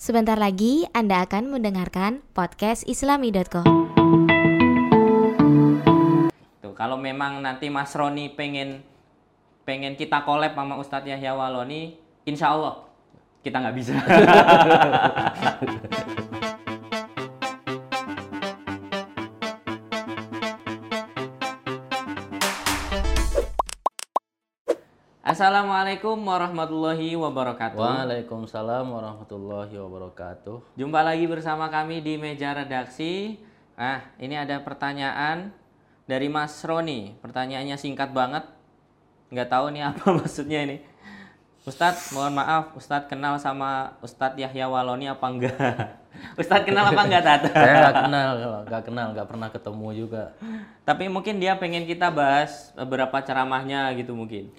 Sebentar 0.00 0.40
lagi 0.40 0.88
Anda 0.96 1.28
akan 1.28 1.52
mendengarkan 1.52 2.24
podcast 2.32 2.88
islami.co. 2.88 3.60
Tuh, 6.64 6.72
kalau 6.72 6.96
memang 6.96 7.44
nanti 7.44 7.68
Mas 7.68 7.92
Roni 7.92 8.32
pengen 8.32 8.80
pengen 9.68 10.00
kita 10.00 10.24
collab 10.24 10.56
sama 10.56 10.80
Ustadz 10.80 11.04
Yahya 11.04 11.36
Waloni, 11.36 12.00
insya 12.24 12.48
Allah 12.48 12.80
kita 13.44 13.60
nggak 13.60 13.76
bisa. 13.76 13.92
Assalamualaikum 25.40 26.20
warahmatullahi 26.20 27.16
wabarakatuh. 27.16 27.80
Waalaikumsalam 27.80 28.84
warahmatullahi 28.84 29.72
wabarakatuh. 29.72 30.76
Jumpa 30.76 31.00
lagi 31.00 31.24
bersama 31.24 31.72
kami 31.72 32.04
di 32.04 32.20
meja 32.20 32.52
redaksi. 32.52 33.40
Nah, 33.72 34.04
ini 34.20 34.36
ada 34.36 34.60
pertanyaan 34.60 35.48
dari 36.04 36.28
Mas 36.28 36.60
Roni. 36.60 37.16
Pertanyaannya 37.24 37.72
singkat 37.80 38.12
banget. 38.12 38.44
Nggak 39.32 39.48
tahu 39.48 39.72
nih 39.72 39.88
apa 39.88 40.04
maksudnya 40.20 40.60
ini. 40.60 40.84
Ustadz, 41.64 42.12
mohon 42.12 42.36
maaf, 42.36 42.76
Ustadz 42.76 43.08
kenal 43.08 43.40
sama 43.40 43.96
Ustadz 44.04 44.36
Yahya 44.36 44.68
Waloni 44.68 45.08
apa 45.08 45.24
enggak? 45.24 45.56
Ustadz 46.44 46.68
kenal 46.68 46.92
apa 46.92 47.00
enggak, 47.00 47.24
Tata? 47.24 47.48
Saya 47.56 47.74
nggak 47.88 47.96
kenal, 47.96 48.30
nggak 48.68 48.82
kenal, 48.84 49.08
nggak 49.16 49.28
pernah 49.32 49.48
ketemu 49.48 49.88
juga. 50.04 50.36
Tapi 50.84 51.08
mungkin 51.08 51.40
dia 51.40 51.56
pengen 51.56 51.88
kita 51.88 52.12
bahas 52.12 52.76
beberapa 52.76 53.16
ceramahnya 53.24 53.88
gitu 53.96 54.12
mungkin. 54.12 54.52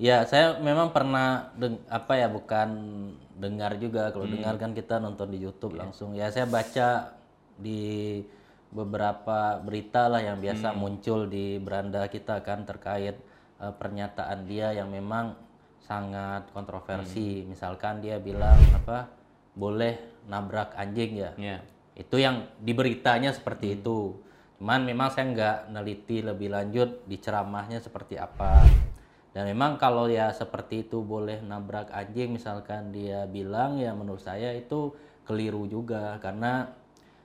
Ya, 0.00 0.24
saya 0.24 0.56
memang 0.56 0.88
pernah 0.90 1.52
deng- 1.52 1.84
apa 1.92 2.16
ya 2.16 2.28
bukan 2.32 2.68
dengar 3.36 3.76
juga. 3.76 4.08
Kalau 4.08 4.24
dengar 4.24 4.56
kan 4.56 4.72
kita 4.72 4.96
nonton 4.96 5.28
di 5.28 5.38
YouTube 5.44 5.76
langsung. 5.76 6.16
Ya, 6.16 6.32
saya 6.32 6.48
baca 6.48 7.12
di 7.60 8.20
beberapa 8.72 9.60
berita 9.60 10.08
lah 10.08 10.24
yang 10.24 10.40
biasa 10.40 10.72
muncul 10.72 11.28
di 11.28 11.60
beranda 11.60 12.08
kita 12.08 12.40
kan 12.40 12.64
terkait 12.64 13.20
eh, 13.60 13.74
pernyataan 13.76 14.48
dia 14.48 14.72
yang 14.72 14.88
memang 14.88 15.36
sangat 15.84 16.48
kontroversi. 16.56 17.44
Misalkan 17.44 18.00
dia 18.00 18.16
bilang 18.16 18.56
apa 18.72 19.12
boleh 19.52 20.24
nabrak 20.24 20.72
anjing 20.72 21.20
ya. 21.20 21.30
Ya. 21.36 21.58
Itu 21.92 22.16
yang 22.16 22.48
di 22.56 22.72
beritanya 22.72 23.36
seperti 23.36 23.76
itu. 23.76 24.16
Cuman 24.56 24.86
memang 24.88 25.12
saya 25.12 25.28
nggak 25.28 25.58
neliti 25.74 26.24
lebih 26.24 26.48
lanjut 26.48 27.04
di 27.04 27.20
ceramahnya 27.20 27.82
seperti 27.82 28.16
apa. 28.16 28.62
Dan 29.32 29.48
memang 29.48 29.80
kalau 29.80 30.12
ya 30.12 30.28
seperti 30.28 30.84
itu 30.84 31.00
boleh 31.00 31.40
nabrak 31.40 31.88
anjing 31.88 32.36
misalkan 32.36 32.92
dia 32.92 33.24
bilang 33.24 33.80
ya 33.80 33.96
menurut 33.96 34.20
saya 34.20 34.52
itu 34.52 34.92
keliru 35.24 35.64
juga. 35.64 36.20
Karena 36.20 36.68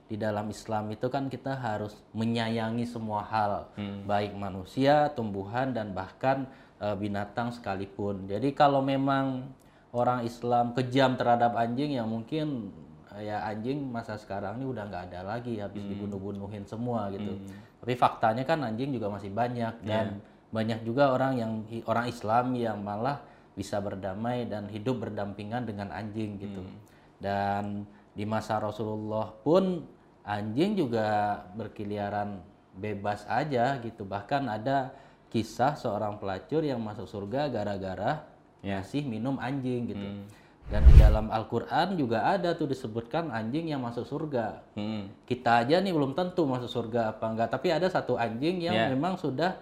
di 0.07 0.15
dalam 0.15 0.47
Islam 0.47 0.87
itu 0.95 1.11
kan 1.11 1.27
kita 1.27 1.59
harus 1.59 1.99
menyayangi 2.15 2.87
semua 2.87 3.27
hal. 3.27 3.67
Baik 4.07 4.39
manusia, 4.39 5.11
tumbuhan 5.11 5.75
dan 5.75 5.91
bahkan 5.91 6.47
eh, 6.79 6.95
binatang 6.95 7.51
sekalipun. 7.51 8.23
Jadi 8.23 8.55
kalau 8.55 8.79
memang 8.79 9.51
orang 9.91 10.23
Islam 10.23 10.71
kejam 10.71 11.19
terhadap 11.19 11.59
anjing 11.59 11.99
ya 11.99 12.07
mungkin 12.07 12.71
eh, 13.19 13.27
ya 13.27 13.43
anjing 13.51 13.83
masa 13.83 14.15
sekarang 14.15 14.63
ini 14.63 14.65
udah 14.71 14.87
nggak 14.87 15.03
ada 15.11 15.27
lagi. 15.27 15.59
Habis 15.59 15.83
dibunuh-bunuhin 15.83 16.63
semua 16.63 17.11
gitu. 17.11 17.35
Tapi 17.83 17.93
faktanya 17.99 18.47
kan 18.47 18.63
anjing 18.63 18.95
juga 18.95 19.11
masih 19.11 19.27
banyak. 19.35 19.83
Dan 19.83 20.23
banyak 20.51 20.87
juga 20.87 21.11
orang 21.11 21.33
yang 21.37 21.51
orang 21.85 22.07
Islam 22.07 22.55
yang 22.55 22.79
malah 22.79 23.19
bisa 23.57 23.81
berdamai 23.81 24.45
dan 24.47 24.69
hidup 24.69 25.01
berdampingan 25.01 25.65
dengan 25.65 25.89
anjing 25.91 26.37
gitu. 26.39 26.61
Dan 27.17 27.83
di 28.13 28.23
masa 28.23 28.61
Rasulullah 28.61 29.33
pun 29.41 29.83
anjing 30.23 30.77
juga 30.77 31.41
berkeliaran 31.57 32.39
bebas 32.77 33.25
aja 33.25 33.81
gitu. 33.81 34.05
Bahkan 34.05 34.45
ada 34.45 34.93
kisah 35.27 35.75
seorang 35.75 36.21
pelacur 36.21 36.63
yang 36.63 36.79
masuk 36.79 37.09
surga 37.09 37.49
gara-gara 37.51 38.23
ngasih 38.61 39.03
minum 39.03 39.35
anjing 39.41 39.89
gitu. 39.89 40.07
Dan 40.67 40.83
di 40.83 40.99
dalam 40.99 41.31
Al-Qur'an 41.31 41.95
juga 41.95 42.27
ada 42.27 42.51
tuh 42.51 42.67
disebutkan 42.67 43.31
anjing 43.31 43.71
yang 43.71 43.79
masuk 43.79 44.03
surga. 44.03 44.67
Hmm. 44.75 45.07
Kita 45.23 45.63
aja 45.63 45.79
nih 45.79 45.95
belum 45.95 46.11
tentu 46.11 46.43
masuk 46.43 46.67
surga 46.67 47.15
apa 47.15 47.23
enggak, 47.31 47.49
tapi 47.55 47.71
ada 47.71 47.87
satu 47.87 48.19
anjing 48.19 48.67
yang 48.67 48.75
Ya. 48.75 48.91
memang 48.91 49.15
sudah 49.15 49.55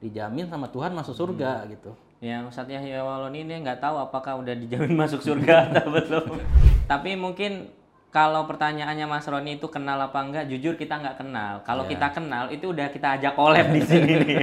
dijamin 0.00 0.48
sama 0.48 0.66
Tuhan 0.72 0.96
masuk 0.96 1.12
surga 1.14 1.68
gitu. 1.68 1.92
Ya, 2.20 2.44
Ustadz 2.44 2.68
Yahya 2.68 3.00
Waloni 3.00 3.48
ini 3.48 3.64
nggak 3.64 3.80
tahu 3.80 3.96
apakah 3.96 4.36
udah 4.40 4.52
dijamin 4.52 4.92
masuk 4.92 5.20
surga 5.24 5.64
atau 5.72 5.88
belum. 5.92 6.36
Tapi 6.84 7.16
mungkin 7.16 7.72
kalau 8.10 8.42
pertanyaannya 8.44 9.06
Mas 9.06 9.22
Roni 9.24 9.56
itu 9.56 9.70
kenal 9.70 9.94
apa 9.94 10.18
enggak, 10.18 10.50
jujur 10.50 10.74
kita 10.74 10.98
nggak 10.98 11.22
kenal. 11.22 11.62
Kalau 11.62 11.86
kita 11.86 12.10
kenal 12.10 12.50
itu 12.50 12.74
udah 12.74 12.90
kita 12.90 13.16
ajak 13.16 13.38
collab 13.38 13.70
di 13.70 13.80
sini 13.86 14.12
nih. 14.18 14.36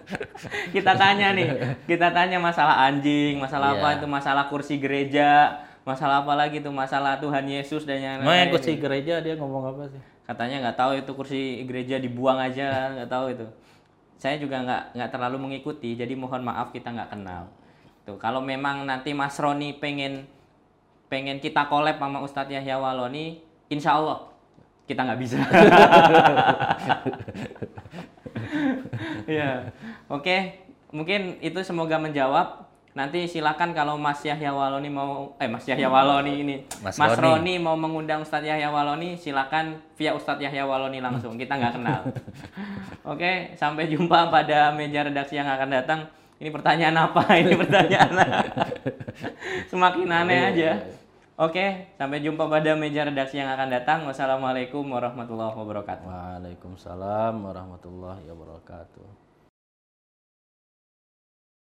kita 0.78 0.94
tanya 0.94 1.34
nih, 1.34 1.48
kita 1.90 2.14
tanya 2.14 2.38
masalah 2.38 2.86
anjing, 2.86 3.42
masalah 3.42 3.74
apa 3.74 3.88
Iya. 3.90 3.96
itu, 3.98 4.06
masalah 4.06 4.44
kursi 4.46 4.78
gereja, 4.78 5.58
masalah 5.82 6.22
apa 6.22 6.38
lagi 6.38 6.62
tuh, 6.62 6.70
masalah 6.70 7.18
Tuhan 7.18 7.42
Yesus 7.50 7.82
dan 7.82 7.98
yang 7.98 8.22
yang 8.22 8.24
lain-lain. 8.24 8.54
kursi 8.54 8.78
gereja 8.78 9.18
dia 9.18 9.34
ngomong 9.34 9.74
apa 9.74 9.90
sih? 9.90 10.00
Katanya 10.22 10.70
nggak 10.70 10.78
tahu 10.78 10.92
itu 10.94 11.10
kursi 11.10 11.40
gereja 11.66 11.98
dibuang 11.98 12.38
aja, 12.38 12.94
nggak 12.94 13.10
tahu 13.10 13.34
itu. 13.34 13.46
Saya 14.16 14.40
juga 14.40 14.64
nggak 14.64 14.96
nggak 14.96 15.10
terlalu 15.12 15.36
mengikuti, 15.36 15.92
jadi 15.92 16.16
mohon 16.16 16.44
maaf 16.44 16.72
kita 16.72 16.88
nggak 16.88 17.12
kenal. 17.12 17.52
Tuh, 18.08 18.16
kalau 18.16 18.40
memang 18.40 18.86
nanti 18.88 19.12
Mas 19.12 19.36
Roni 19.36 19.76
pengen 19.76 20.24
pengen 21.06 21.38
kita 21.38 21.68
collab 21.70 22.00
sama 22.00 22.22
Ustadz 22.24 22.50
Yahya 22.50 22.80
Waloni, 22.80 23.42
insya 23.68 23.94
Allah 23.98 24.30
kita 24.86 25.02
nggak 25.02 25.20
bisa. 25.20 25.38
ya, 29.38 29.74
oke. 30.06 30.36
Mungkin 30.94 31.42
itu 31.42 31.58
semoga 31.66 31.98
menjawab. 31.98 32.65
Nanti 32.96 33.28
silakan 33.28 33.76
kalau 33.76 34.00
Mas 34.00 34.24
Yahya 34.24 34.56
Waloni 34.56 34.88
mau, 34.88 35.36
eh 35.36 35.44
Mas 35.44 35.68
Yahya 35.68 35.92
Waloni 35.92 36.32
ini, 36.40 36.56
Mas 36.80 36.96
Mas, 36.96 37.12
Roni. 37.20 37.28
Roni. 37.28 37.54
mau 37.60 37.76
mengundang 37.76 38.24
Ustadz 38.24 38.48
Yahya 38.48 38.72
Waloni, 38.72 39.20
silakan 39.20 39.76
via 40.00 40.16
Ustadz 40.16 40.40
Yahya 40.40 40.64
Waloni 40.64 41.04
langsung. 41.04 41.36
Kita 41.36 41.60
nggak 41.60 41.76
kenal. 41.76 42.08
Oke, 43.12 43.52
sampai 43.52 43.92
jumpa 43.92 44.32
pada 44.32 44.72
meja 44.72 45.04
redaksi 45.04 45.36
yang 45.36 45.44
akan 45.44 45.68
datang. 45.68 46.08
Ini 46.40 46.48
pertanyaan 46.48 46.96
apa? 46.96 47.20
Ini 47.44 47.52
pertanyaan 47.52 48.12
semakin 49.70 50.08
aneh 50.08 50.40
aja. 50.56 50.70
Oke, 51.36 51.92
sampai 52.00 52.24
jumpa 52.24 52.48
pada 52.48 52.72
meja 52.80 53.04
redaksi 53.04 53.36
yang 53.36 53.52
akan 53.52 53.76
datang. 53.76 54.08
Wassalamualaikum 54.08 54.88
warahmatullahi 54.88 55.52
wabarakatuh. 55.52 56.08
Waalaikumsalam 56.08 57.44
warahmatullahi 57.44 58.24
wabarakatuh. 58.24 59.35